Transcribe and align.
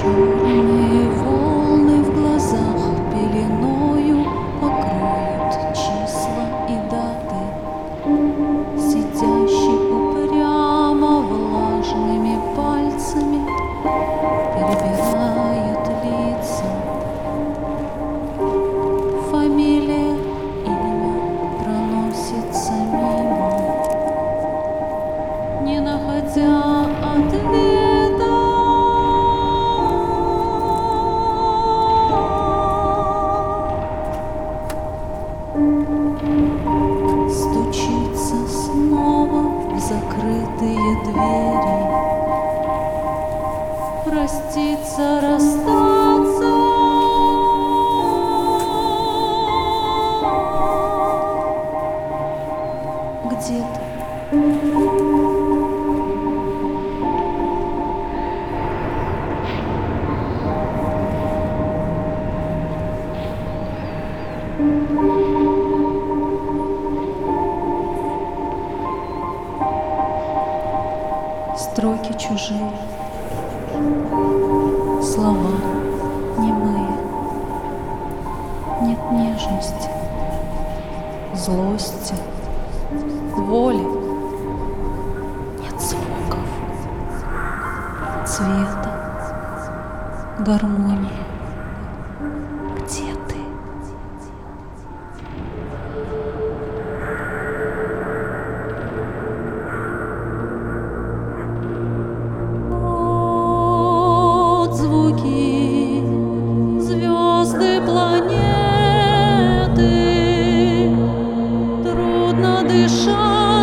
Черные 0.00 1.10
волны 1.10 2.04
в 2.04 2.14
глазах 2.14 2.80
пеленою 3.10 4.24
покроют 4.60 5.74
числа 5.74 6.46
и 6.68 6.76
даты. 6.88 7.42
Сидящий 8.78 9.78
упрямо 9.90 11.12
влажными 11.22 12.38
пальцами 12.54 13.40
перебирает 14.54 15.84
лица. 16.04 16.70
Фамилия, 19.32 20.14
имя 20.64 21.14
проносится 21.60 22.72
мимо, 22.72 23.50
не 25.64 25.80
находя 25.80 26.86
ответа. 27.02 27.67
Закрытые 40.58 40.96
двери. 41.04 41.78
Проститься, 44.04 45.20
расстаться. 45.20 46.50
Где-то 53.30 55.27
строки 71.78 72.12
чужие, 72.18 72.72
слова 75.00 75.52
немые. 76.38 76.88
Нет 78.82 78.98
нежности, 79.12 79.88
злости, 81.36 82.14
воли. 83.36 83.86
Нет 85.62 85.80
звуков, 85.80 86.48
цвета, 88.26 88.92
гармонии. 90.40 91.27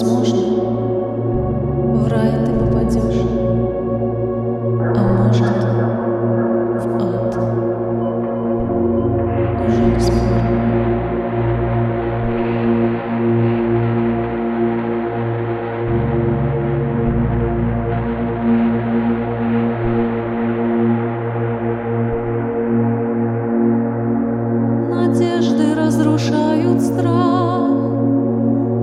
Возможно, 0.00 0.42
в 1.96 2.08
рай 2.08 2.30
ты 2.46 2.52
попадешь, 2.52 3.20
а 4.94 5.02
может, 5.18 5.58
в 6.78 6.86
ад. 7.00 7.34
Уже 9.66 9.82
не. 9.82 9.98
Надежды 24.94 25.66
разрушают 25.74 26.80
страх, 26.82 27.68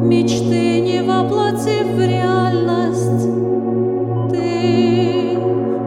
мечты 0.03 0.74
воплотив 1.25 1.87
в 1.87 1.99
реальность. 1.99 3.29
Ты 4.31 5.37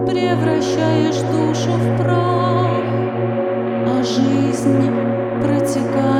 превращаешь 0.06 1.20
душу 1.32 1.70
в 1.70 1.96
прах, 2.02 2.82
а 3.86 4.02
жизнь 4.02 4.90
протекает 5.42 6.17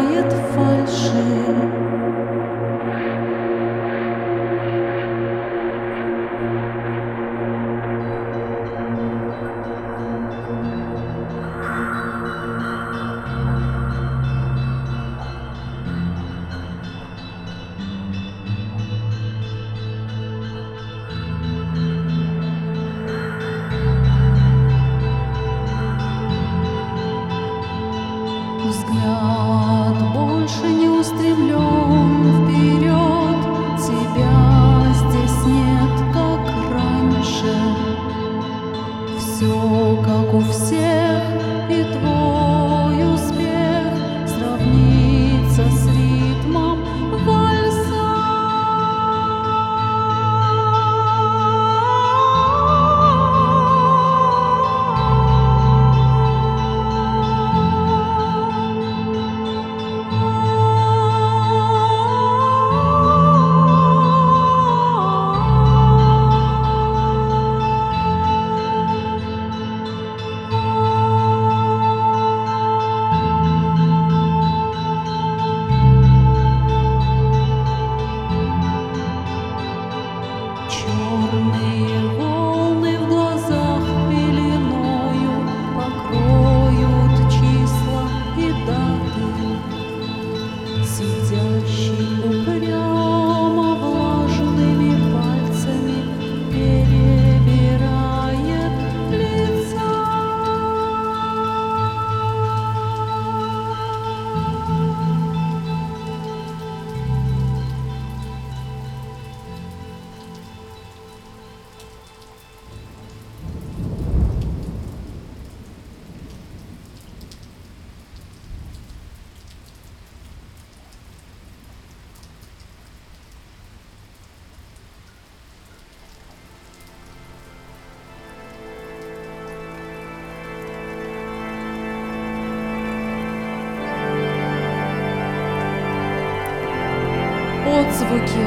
звуки. 137.93 138.46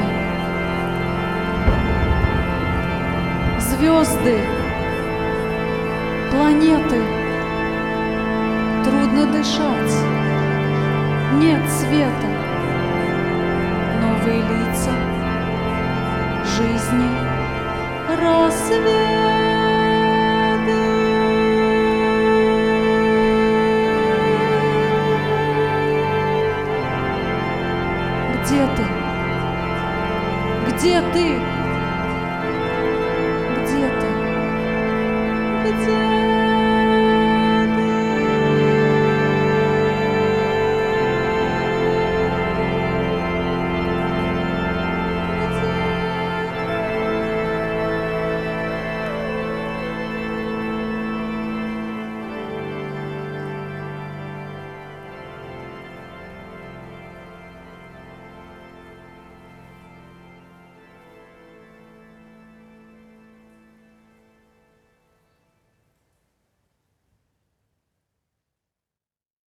Звезды, 3.58 4.38
планеты. 6.30 7.02
Трудно 8.84 9.26
дышать. 9.26 9.94
Нет 11.34 11.62
света. 11.70 12.28
Новые 14.02 14.42
лица. 14.42 14.92
Жизни. 16.44 17.10
Рассветы. 18.20 19.42
Где 28.42 28.66
ты? 28.76 29.01
Где 30.82 31.00
ты? 31.00 31.38
Где 33.62 33.86
ты? 34.00 34.08
Где 35.62 36.21